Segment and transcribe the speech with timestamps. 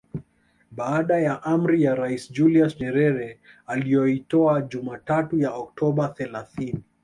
[0.71, 6.83] Baada ya amri ya Rais Julius Nyerere aliyoitoa Jumatatu ya Oktoba thelathini